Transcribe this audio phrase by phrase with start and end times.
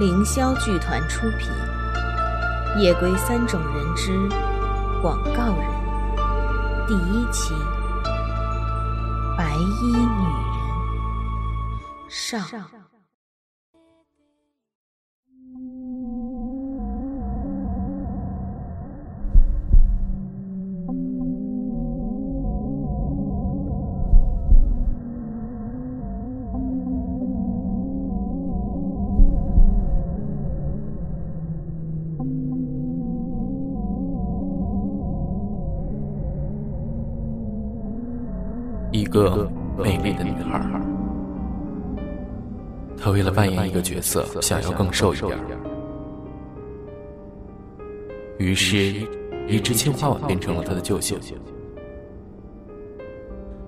[0.00, 1.48] 凌霄剧团出品，
[2.78, 4.28] 《夜归三种人之
[5.00, 5.70] 广告人》
[6.88, 7.54] 第一期，
[9.36, 10.04] 《白衣女人》
[12.08, 12.83] 上。
[39.30, 40.60] 个美丽的女孩，
[42.96, 45.38] 她为了扮演一个角色，想要更瘦一点，
[48.38, 48.76] 于是，
[49.48, 51.18] 一只青花碗变成了她的救星。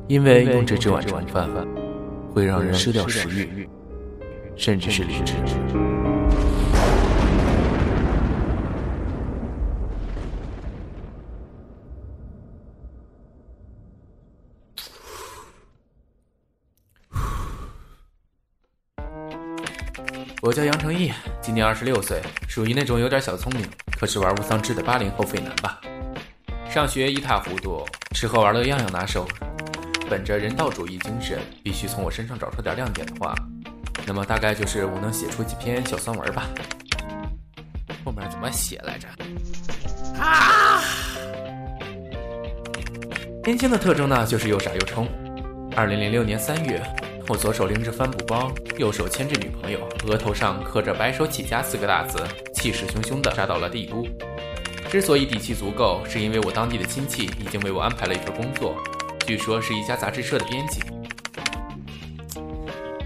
[0.09, 1.49] 因为用这只碗盛饭，
[2.33, 3.69] 会让人失掉食欲，
[4.55, 5.35] 甚至是理智。
[20.47, 23.67] 我叫杨成义，今年二十六岁，属于那种有点小聪明，
[23.99, 25.81] 可是玩物丧志的八零后废男吧。
[26.71, 29.27] 上学一塌糊涂，吃喝玩乐样样拿手。
[30.09, 33.35] 本着人道主义精神，必须从我身上找出点亮点的话，
[34.07, 36.45] 那么大概就是我能写出几篇小酸文吧。
[38.05, 39.09] 后面怎么写来着？
[40.21, 40.81] 啊！
[43.43, 45.09] 年轻的特征呢，就是又傻又冲。
[45.75, 46.81] 二零零六年三月。
[47.29, 52.23] 我左手拎着帆布包，右手牵着女朋友，额头上刻着“白手起家”四个大字，
[52.55, 54.07] 气势汹汹地杀到了帝都。
[54.89, 58.77] 之所以底气足够，是因为我当地的亲戚已经为我安排了一份工作，
[59.27, 60.81] 据说是一家杂志社的编辑。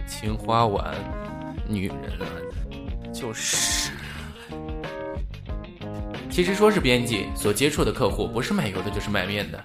[0.06, 0.94] 青花碗，
[1.66, 2.28] 女人啊，
[3.14, 3.90] 就是。
[6.30, 9.64] 其实说是编辑，所接触的客户不是卖油的，就是卖面的。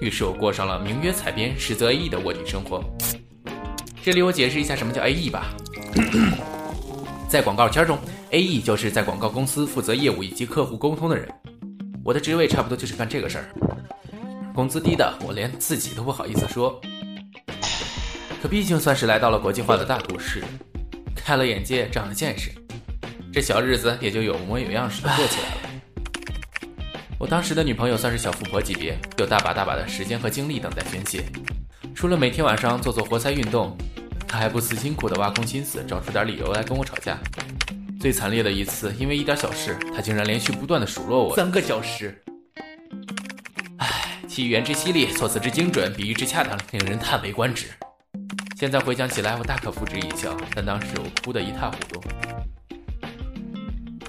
[0.00, 2.82] 于是我过上了名曰采编，实则 A E 的卧底生活。
[4.02, 5.54] 这里我解释一下什么叫 A E 吧，
[7.28, 7.98] 在广告圈中
[8.30, 11.28] ，A E 就是在广告公司负责业务以及客户沟通的人。
[12.02, 13.44] 我的职位差不多就是干这个事儿，
[14.54, 16.80] 工资低的我连自己都不好意思说。
[18.42, 20.42] 可毕竟算是来到了国际化的大都市，
[21.14, 22.50] 开了眼界，长了见识，
[23.30, 25.70] 这小日子也就有模有样似的过起来了。
[27.18, 31.22] 我当时的女朋友算是小富婆级别，有大把大把的时间和精力等待宣泄。
[31.94, 33.76] 除了每天晚上做做活塞运动，
[34.30, 37.18] 他还不辞辛苦的挖空心思找出点理由来跟我吵架。
[37.98, 42.22] 最惨烈的一次，因为一点小事，他竟然连续不断的数落我三个小时。
[43.78, 47.66] 唉，其语言之犀利，措辞之精准，比喻之恰当，令人叹为观止。
[48.56, 52.00] 现在回想起来，我大可付之一笑，但当时我哭得一塌糊涂。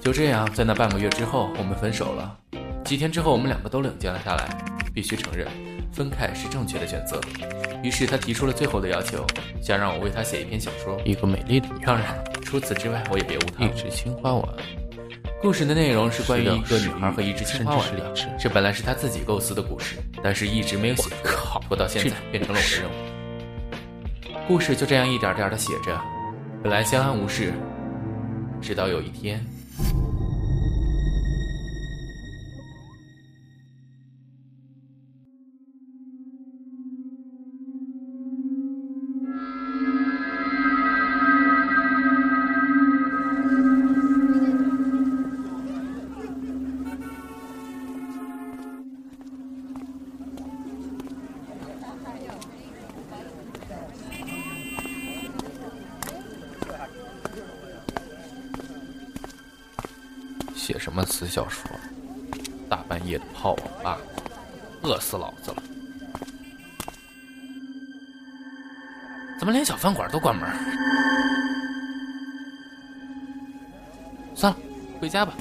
[0.01, 2.37] 就这样，在那半个月之后，我们分手了。
[2.85, 4.55] 几天之后，我们两个都冷静了下来，
[4.93, 5.47] 必须承认，
[5.91, 7.19] 分开是正确的选择。
[7.83, 9.25] 于是他提出了最后的要求，
[9.61, 11.67] 想让我为他写一篇小说，一个美丽的。
[11.85, 13.65] 当然，除此之外，我也别无他。
[13.65, 14.47] 一只青花碗。
[15.41, 18.13] 故事的内容是关于一个女孩和一只青花碗的。
[18.39, 21.31] 这本来是他自己构思的故事，但是一直没有写出来，
[21.67, 24.47] 拖到现在变成了我的任务。
[24.47, 25.99] 故事就这样一点点的写着，
[26.61, 27.53] 本来相安无事，
[28.61, 29.43] 直到有一天。
[60.81, 61.69] 什么死小说？
[62.67, 63.99] 大半夜的泡网吧，
[64.81, 65.61] 饿死老子了！
[69.39, 70.49] 怎么连小饭馆都关门？
[74.33, 74.57] 算了，
[74.99, 75.33] 回家吧。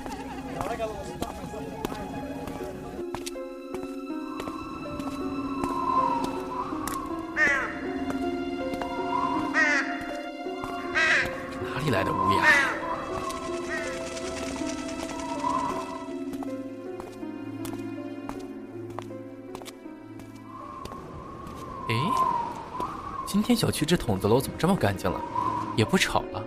[11.72, 12.79] 哪里来的乌鸦？
[23.40, 25.18] 今天小区这筒子楼怎么这么干净了？
[25.74, 26.44] 也不吵了。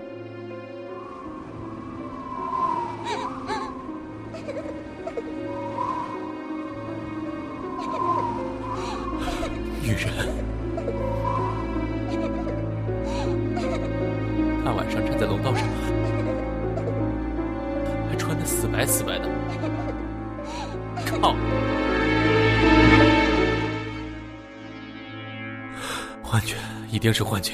[27.03, 27.53] 定是幻觉。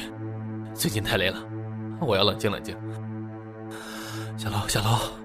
[0.75, 1.37] 最近太累了，
[1.99, 2.77] 我要冷静冷静。
[4.37, 5.18] 小楼，小楼。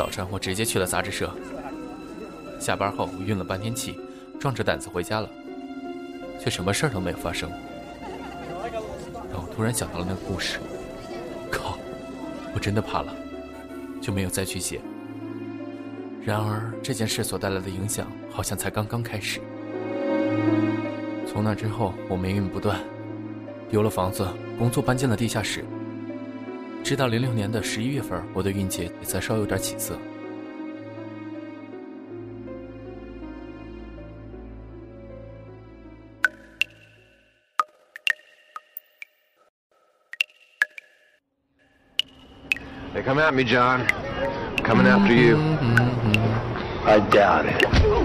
[0.00, 1.30] 早上，我直接去了杂志社。
[2.58, 4.00] 下班后，我运了半天气，
[4.38, 5.28] 壮着胆子回家了，
[6.42, 7.50] 却什么事儿都没有发生。
[9.30, 10.58] 让我突然想到了那个故事，
[11.50, 11.78] 靠！
[12.54, 13.14] 我真的怕了，
[14.00, 14.80] 就没有再去写。
[16.24, 19.38] 然而，这件事所带来的影响好像才刚刚开始。
[21.26, 22.80] 从那之后，我霉运不断，
[23.68, 24.26] 丢了房子，
[24.58, 25.62] 工作搬进了地下室。
[26.82, 29.96] 直到零六年的十一月份，我的运气也才稍有点起色。
[42.92, 43.86] They come at me, John.
[44.64, 45.38] Coming after you.
[46.84, 47.99] I doubt it.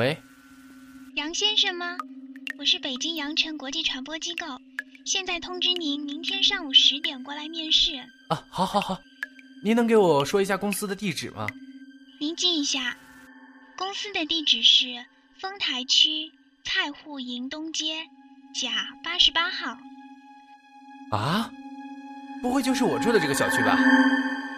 [0.00, 0.16] 喂，
[1.14, 1.98] 杨先生吗？
[2.56, 4.46] 我是北京羊城国际传播机构，
[5.04, 7.96] 现在通知您，明天上午十点过来面试。
[8.30, 8.98] 啊，好，好，好，
[9.62, 11.46] 您能给我说一下公司的地址吗？
[12.18, 12.96] 您记一下，
[13.76, 15.04] 公司的地址是
[15.38, 16.32] 丰台区
[16.64, 18.06] 菜户营东街
[18.54, 19.76] 甲八十八号。
[21.10, 21.52] 啊，
[22.40, 23.78] 不会就是我住的这个小区吧？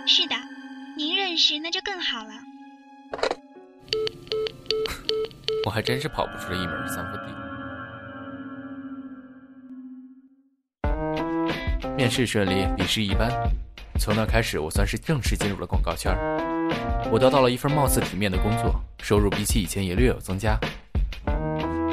[0.06, 0.36] 是的，
[0.96, 2.30] 您认识那就更好了。
[5.72, 7.32] 还真是跑不出这一门三分地。
[11.96, 13.30] 面试顺利，笔试一般。
[13.98, 16.14] 从那开始，我算是正式进入了广告圈。
[17.10, 20.58] 我得到了一份貌似体面的工作，收入比起以前也略有增加。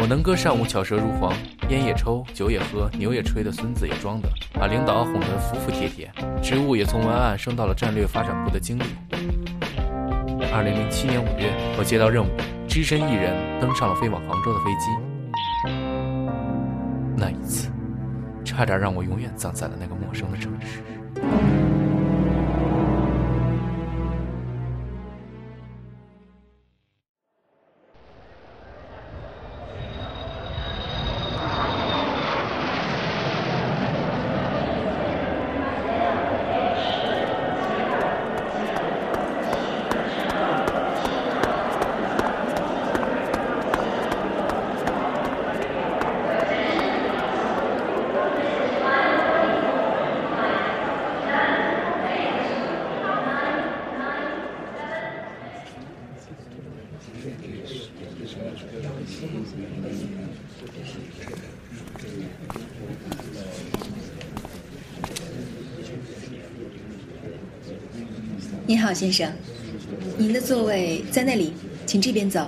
[0.01, 1.33] 我能歌善舞，巧舌如簧，
[1.69, 6.11] 烟也抽，酒也喝，牛也吹的，孙子也装的，把领导哄得服服帖帖，
[6.41, 8.83] 职务也从文案升到了战略发展部的经理。
[10.51, 12.29] 二零零七年五月，我接到任务，
[12.69, 14.91] 只身一人登上了飞往杭州的飞机。
[17.17, 17.71] 那一次，
[18.45, 20.79] 差点让我永远葬在了那个陌生的城市。
[68.69, 69.33] 您好，先生，
[70.15, 71.53] 您的座位在那里，
[71.87, 72.47] 请这边走。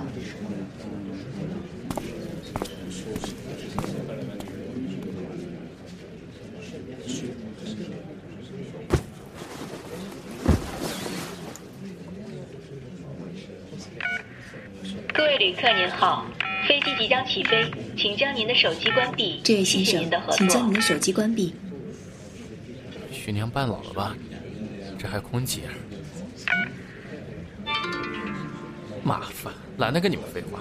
[15.12, 16.24] 各位旅客您好，
[16.68, 19.40] 飞机即将起飞，请将您的手机关闭。
[19.42, 20.74] 这位先生谢谢您的合，请将您。
[20.74, 21.52] 的手机关闭。
[23.10, 24.16] 徐娘半老了吧？
[24.96, 25.62] 这还空姐？
[29.12, 30.58] 麻烦，懒得跟你们废话。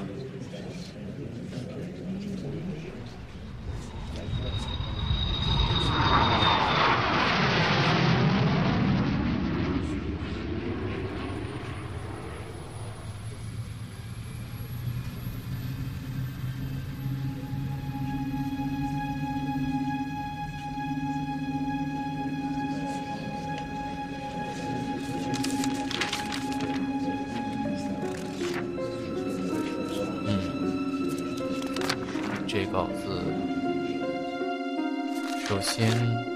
[35.72, 36.31] 先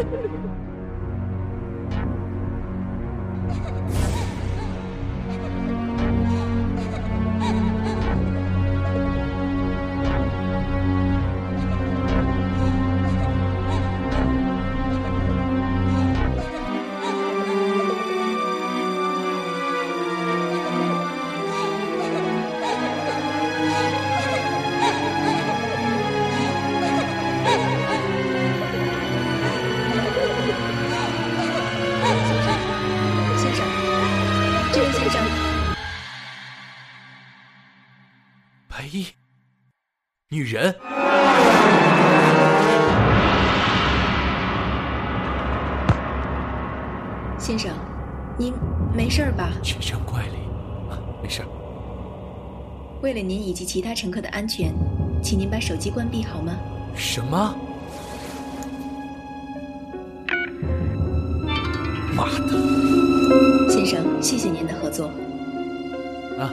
[0.00, 0.49] Ha ha ha!
[35.08, 35.20] 先。
[40.32, 40.74] 女人，
[47.36, 47.72] 先生，
[48.38, 48.54] 您
[48.94, 49.50] 没事吧？
[49.62, 50.38] 全身怪力，
[51.22, 51.42] 没事。
[53.02, 54.72] 为了您以及其他乘客的安全，
[55.22, 56.56] 请您把手机关闭好吗？
[56.94, 57.56] 什么？
[62.14, 62.89] 妈的！
[63.84, 65.10] 先生，谢谢您的合作。
[66.38, 66.52] 啊。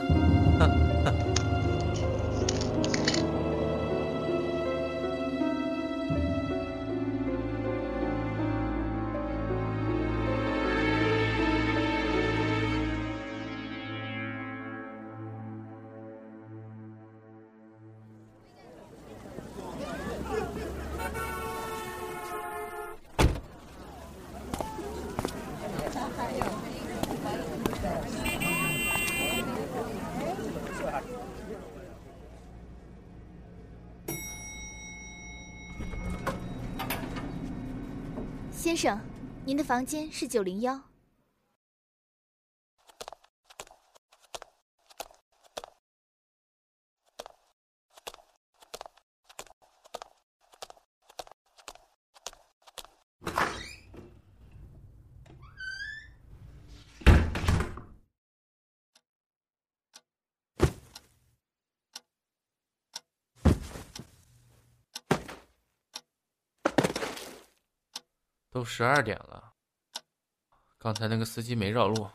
[38.68, 39.00] 先生，
[39.46, 40.78] 您的房间是九零幺。
[68.50, 69.54] 都十二点了，
[70.78, 72.08] 刚才那个司机没绕路，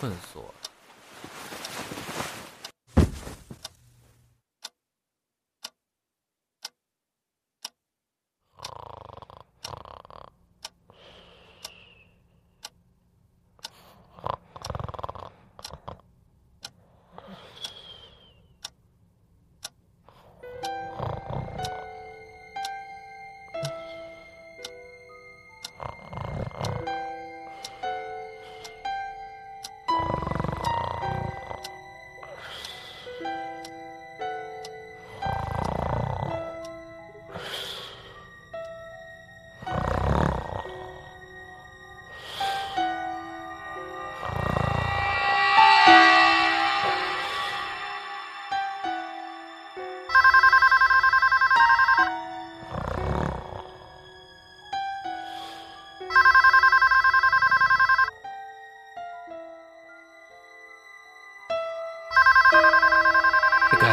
[0.00, 0.65] 困死我了。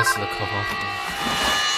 [0.04, 1.73] 死的客房服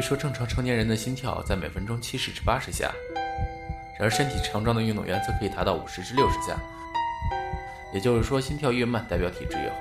[0.00, 2.90] 据说正常成年人的心跳在每分钟七十至八十下，
[3.98, 6.58] 然而身体强壮的运动员则可以达到五十至六十下。
[7.92, 9.76] 也就是说，心跳越慢，代表体质越好。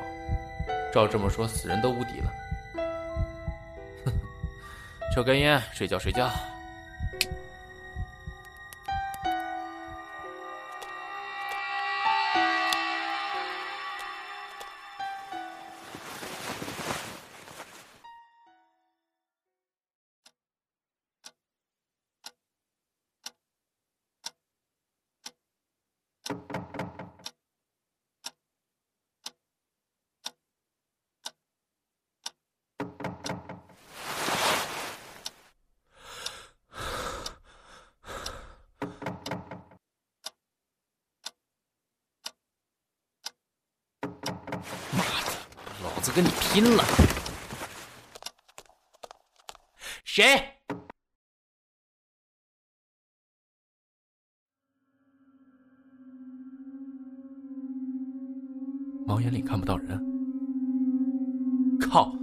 [0.93, 2.33] 照这么说，死人都无敌了。
[5.15, 6.29] 抽根烟，睡觉睡觉。
[46.19, 46.83] 跟你拼了！
[50.03, 50.59] 谁？
[59.05, 59.97] 猫眼里看不到人。
[61.79, 62.13] 靠，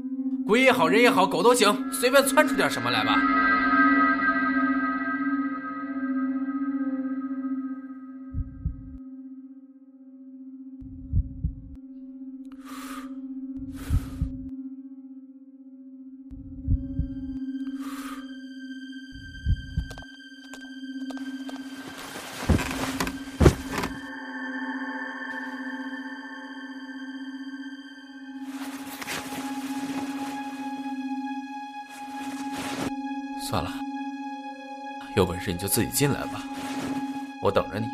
[0.47, 3.36] 鬼也好，人也好，狗都行，随便窜出点什么来吧。
[33.49, 33.73] 算了，
[35.15, 36.43] 有本事你就自己进来吧，
[37.41, 37.87] 我等着你。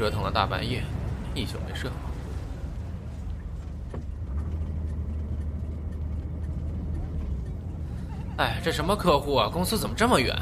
[0.00, 0.82] 折腾了大半夜，
[1.34, 1.96] 一宿没睡好。
[8.38, 9.46] 哎，这什么客户啊？
[9.52, 10.34] 公司怎么这么远？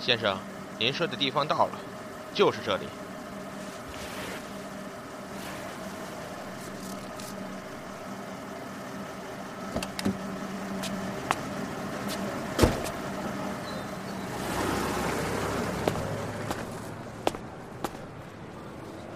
[0.00, 0.36] 先生，
[0.80, 1.78] 您说的地方到了，
[2.34, 2.86] 就是这里。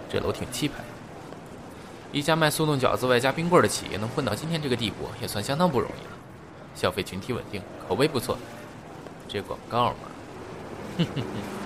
[0.06, 0.84] 这楼挺气派的，
[2.14, 6.12] 一家卖速冻饺子外加冰棍的企业能混到今天这个地步，也算相当不容易了。
[6.72, 8.38] 消费群体稳定，口碑不错。
[9.26, 9.96] 这广告嘛，
[10.96, 11.63] 哼哼哼。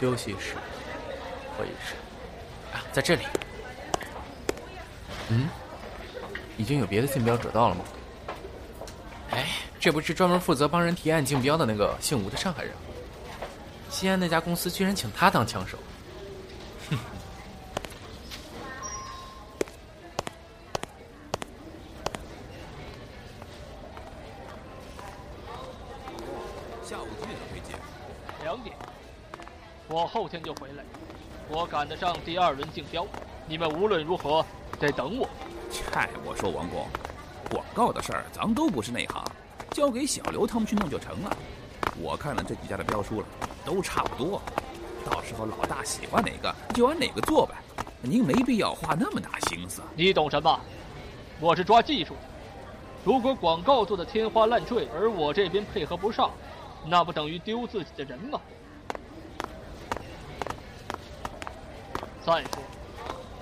[0.00, 0.54] 休息室、
[1.58, 1.94] 会议室
[2.72, 3.22] 啊，在这里。
[5.28, 5.46] 嗯，
[6.56, 7.84] 已经有别的竞标者到了吗？
[9.32, 9.46] 哎，
[9.78, 12.80] 这不是专门负责帮人提案竞标的那个姓吴的上海人吗？
[13.90, 15.76] 西安那家公司居然请他当枪手，
[32.00, 33.06] 上第二轮竞标。
[33.46, 34.42] 你们无论如何
[34.78, 35.28] 得等我。
[35.92, 36.86] 嗨，我说王工，
[37.50, 39.22] 广告的事儿咱都不是内行，
[39.72, 41.36] 交给小刘他们去弄就成了。
[42.00, 43.26] 我看了这几家的标书了，
[43.66, 44.40] 都差不多。
[45.04, 47.54] 到时候老大喜欢哪个就按哪个做呗，
[48.00, 49.82] 您没必要花那么大心思。
[49.94, 50.58] 你懂什么？
[51.38, 52.20] 我是抓技术的。
[53.04, 56.30] 如果广告做的天花乱坠，而我这边配合不上，
[56.86, 58.40] 那不等于丢自己的人吗？
[62.30, 62.62] 再说，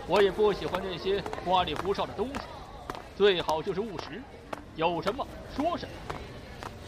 [0.06, 2.40] 我也不喜欢那些花里胡哨的东西，
[3.14, 4.22] 最好就是务实，
[4.76, 5.92] 有什么说什么。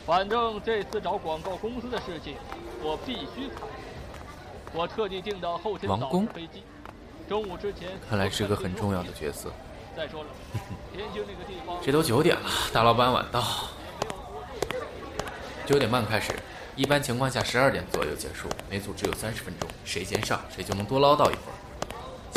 [0.07, 2.37] 反正这次找广告公司的事情，
[2.83, 4.73] 我必须参与。
[4.73, 6.63] 我特地订的后天早上飞机，
[7.29, 7.91] 中午之前。
[8.09, 9.53] 看来是个很重要的角色。
[9.95, 10.31] 再说了，
[10.97, 11.77] 天津那个地方。
[11.83, 13.45] 这都九点了，大老板晚到。
[15.67, 16.33] 九点半开始，
[16.77, 21.55] 一般情况下十二点左右结束，每组只有三十分钟，谁先上谁就能多唠叨一会儿，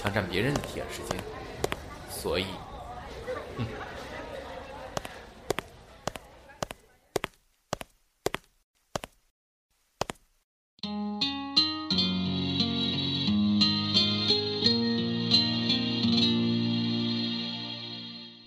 [0.03, 1.17] 抢占别人的体验时间。
[2.09, 2.45] 所以。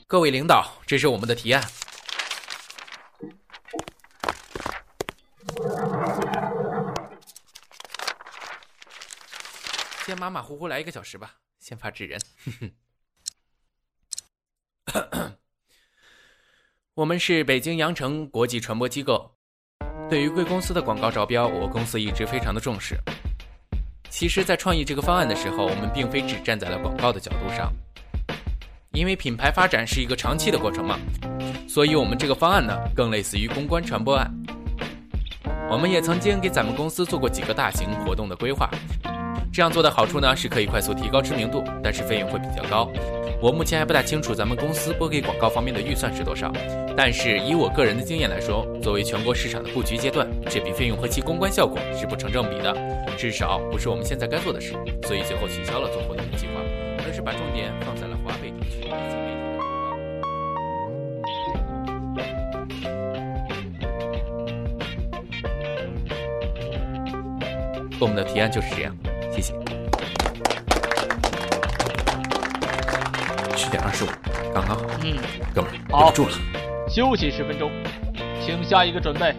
[0.07, 1.63] 各位领导，这是我们的提案。
[10.05, 11.35] 先马马虎虎来一个小时吧，
[11.67, 12.21] 先发制人。
[16.95, 19.37] 我们是北京羊城国际传播机构，
[20.09, 22.97] 对于贵公司的广告招标，我公司一直非常的重视。
[24.09, 27.73] 其实，在创意这个方案的时候，我们并非只站在了广告的角度上。
[28.93, 30.97] 因为品牌发展是一个长期的过程嘛，
[31.69, 34.33] 所以我们这个方案呢，更类似于公关传播案。
[35.69, 38.71] 我们也曾经给咱们公司做过几个大型活动的规划，
[39.57, 42.93] 这样做的好处呢，是可以快速提高知名度，但是费用会比较高。
[43.41, 46.53] 我目前还不大清楚咱们公司拨给广告方面的预算是多少，
[46.95, 52.77] 但是以我个人的经验来说，作为全国市场的布局阶段，这笔费用和其公关效果是不成正比的，
[53.17, 54.75] 至少不是我们现在该做的事，
[55.07, 56.61] 所以最后取消了做活动的计划，
[57.07, 58.91] 而是把重点放在了华北地区。
[67.99, 68.95] 我们的提案就是这样，
[73.77, 74.09] 点二十五，
[74.55, 74.87] 刚刚好。
[75.03, 75.19] 嗯，
[75.55, 76.33] 哥们儿，好，住了。
[76.89, 77.71] 休息十分钟，
[78.43, 79.35] 请下一个准备。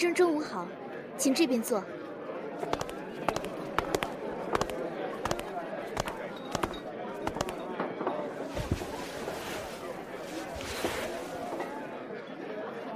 [0.00, 0.66] 生，中午好，
[1.18, 1.84] 请这边坐。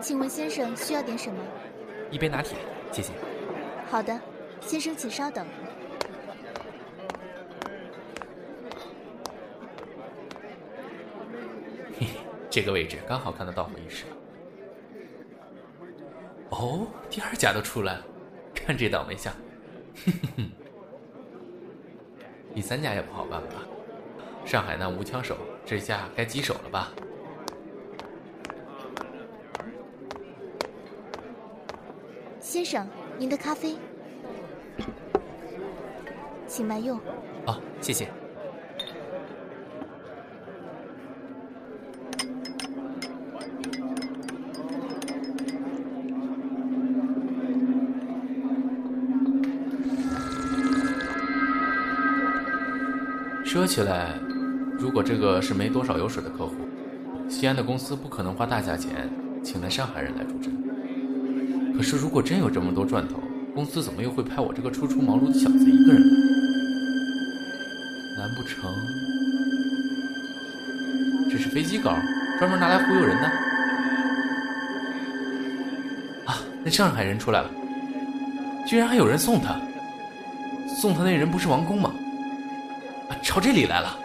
[0.00, 1.38] 请问先生需要点什么？
[2.10, 2.56] 一杯拿铁，
[2.90, 3.12] 谢谢。
[3.90, 4.18] 好的，
[4.62, 5.46] 先生请稍等。
[11.98, 12.08] 嘿嘿，
[12.48, 14.04] 这个位置刚好看得到会议室。
[16.50, 18.04] 哦，第二家都出来了，
[18.52, 19.32] 看这倒霉相。
[20.04, 20.50] 哼哼哼
[22.52, 23.62] 第三家也不好办吧？
[24.44, 26.92] 上海那无枪手，这下该棘手了吧？
[32.40, 32.84] 先生，
[33.16, 33.76] 您的咖啡，
[36.48, 36.98] 请慢用。
[37.46, 38.08] 哦，谢谢。
[53.74, 54.14] 起来，
[54.78, 56.54] 如果这个是没多少油水的客户，
[57.28, 59.10] 西安的公司不可能花大价钱
[59.42, 60.54] 请那上海人来助阵。
[61.76, 63.20] 可是如果真有这么多赚头，
[63.52, 66.08] 公司怎么又会派我这个初出茅庐的小子一个人来？
[68.16, 68.70] 难不成
[71.28, 71.96] 这是飞机稿，
[72.38, 73.26] 专门拿来忽悠人的？
[76.26, 77.50] 啊，那上海人出来了，
[78.64, 79.60] 居然还有人送他！
[80.80, 81.90] 送他那人不是王工吗？
[83.22, 83.98] 朝这里来了！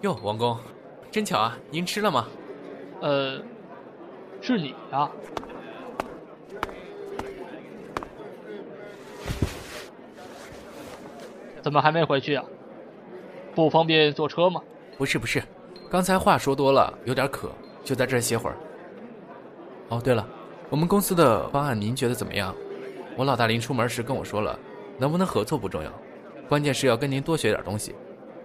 [0.00, 0.56] 哟，王工，
[1.10, 1.58] 真巧啊！
[1.70, 2.26] 您吃了吗？
[3.00, 3.42] 呃，
[4.40, 5.10] 是你呀。
[11.68, 12.42] 怎么还没回去啊？
[13.54, 14.58] 不方便坐车吗？
[14.96, 15.42] 不是不是，
[15.90, 17.50] 刚才话说多了，有点渴，
[17.84, 18.56] 就在这儿歇会儿。
[19.90, 20.26] 哦，对了，
[20.70, 22.54] 我们公司的方案您觉得怎么样？
[23.18, 24.58] 我老大临出门时跟我说了，
[24.96, 25.92] 能不能合作不重要，
[26.48, 27.94] 关键是要跟您多学点东西。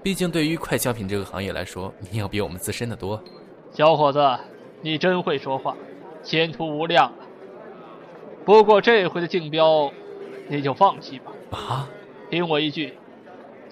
[0.03, 3.23] 毕竟对于快消品这个行业来说，您要比我们资深的多。
[3.71, 4.19] 小伙子，
[4.81, 5.77] 你真会说话，
[6.21, 7.13] 前途无量啊！
[8.43, 9.89] 不过这回的竞标，
[10.49, 11.31] 你就放弃吧。
[11.51, 11.89] 啊？
[12.29, 12.97] 听我一句。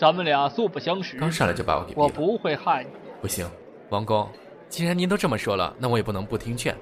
[0.01, 2.89] 咱们俩素不相识，刚上来就把我给我不会害你。
[3.21, 3.47] 不行，
[3.89, 4.27] 王公，
[4.67, 6.75] 既然您都这么说了，那我也不能不听劝。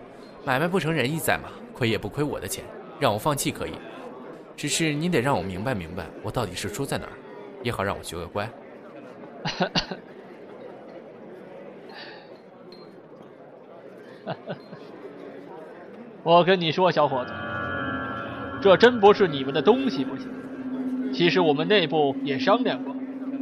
[0.46, 2.64] 买卖不成仁义在嘛，亏也不亏我的钱，
[2.98, 3.74] 让我放弃可以。
[4.56, 7.12] 只是您得让我明白明白，我到底是输在哪儿，
[7.62, 8.50] 也好让我学个乖。
[16.24, 17.34] 我跟你说，小伙子，
[18.62, 20.30] 这真不是你们的东西不行。
[21.14, 22.96] 其实我们内部也商量过。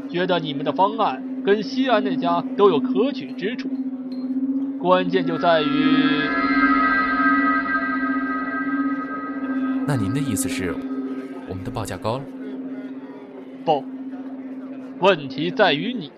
[0.10, 3.70] 觉得你们的方案跟西安那家都有可取之处，
[4.80, 5.68] 关键就在于……
[9.88, 10.74] 那您的意思是，
[11.48, 12.24] 我们的报价高了？
[13.64, 13.84] 不，
[15.00, 16.12] 问题在于你。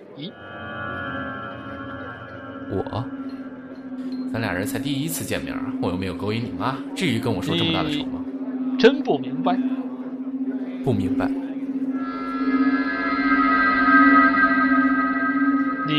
[2.71, 3.05] 我？
[4.31, 8.23] 咱俩人才第一次见面，我又没有勾引你妈，至于跟我说这么大的仇吗？
[8.77, 9.57] 真不明白。
[10.83, 11.29] 不明白。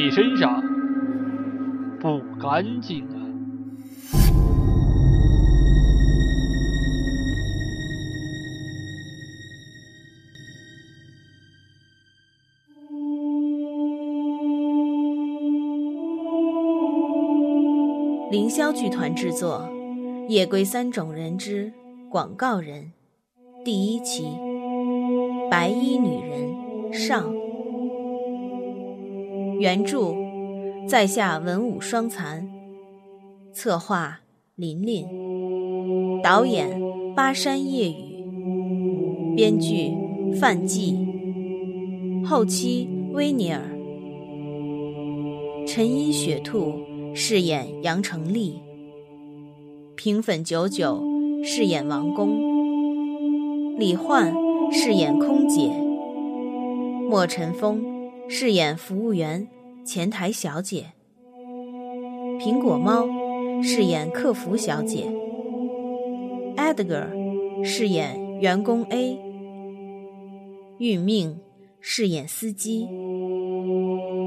[0.03, 0.63] 你身上
[2.01, 3.21] 不干净啊！
[18.31, 19.69] 凌霄剧团制作
[20.29, 21.71] 《夜归三种人之
[22.09, 22.93] 广告人》
[23.63, 24.25] 第一期
[25.51, 26.55] 《白衣女人》
[26.95, 27.39] 上。
[29.61, 30.14] 原著，
[30.88, 32.49] 在下文武双残。
[33.53, 34.20] 策划
[34.55, 35.05] 琳琳，
[36.23, 36.81] 导演
[37.14, 39.92] 巴山夜雨，编剧
[40.40, 40.96] 范季，
[42.25, 43.61] 后期威尼尔，
[45.66, 46.81] 陈音雪兔
[47.14, 48.59] 饰演杨成立，
[49.94, 51.05] 平粉九九
[51.44, 54.35] 饰演王宫，李焕
[54.73, 55.70] 饰演空姐，
[57.11, 57.89] 莫尘风。
[58.33, 59.49] 饰演服务员、
[59.85, 60.93] 前台小姐。
[62.38, 63.09] 苹果猫
[63.61, 65.05] 饰演客服小姐。
[66.57, 67.09] Edgar
[67.64, 69.19] 饰演员工 A。
[70.79, 71.40] 运命
[71.81, 72.87] 饰演司机。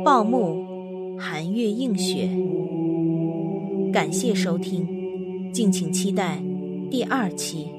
[0.04, 2.30] 报幕寒月映雪。
[3.94, 4.86] 感谢收听，
[5.54, 6.44] 敬请期待
[6.92, 7.70] 第二期。